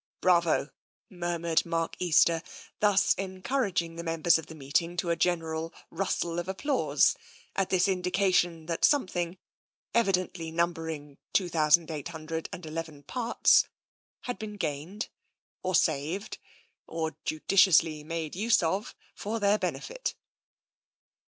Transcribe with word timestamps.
"Bravo," 0.21 0.71
murmured 1.11 1.63
Mark 1.63 1.95
Easter, 1.99 2.41
thus 2.79 3.13
encouraging 3.19 3.91
94 3.93 3.93
TENSION 3.93 3.95
the 3.97 4.11
members 4.17 4.39
of 4.39 4.45
the 4.47 4.55
meeting 4.55 4.97
to 4.97 5.11
a 5.11 5.15
general 5.15 5.71
rustle 5.91 6.39
of 6.39 6.49
ap 6.49 6.57
plause 6.57 7.15
at 7.55 7.69
this 7.69 7.87
indication 7.87 8.65
that 8.65 8.83
something, 8.83 9.37
evidently 9.93 10.51
nimi 10.51 10.73
bering 10.73 11.17
two 11.33 11.49
thousand 11.49 11.91
eight 11.91 12.07
hundred 12.07 12.49
and 12.51 12.65
eleven 12.65 13.03
parts, 13.03 13.67
had 14.21 14.39
been 14.39 14.57
gained, 14.57 15.07
or 15.61 15.75
saved, 15.75 16.39
or 16.87 17.15
judiciously 17.23 18.03
made 18.03 18.35
use 18.35 18.63
of, 18.63 18.95
for 19.13 19.39
their 19.39 19.59
benefit. 19.59 20.15